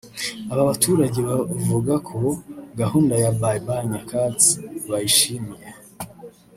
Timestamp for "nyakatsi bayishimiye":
3.91-5.67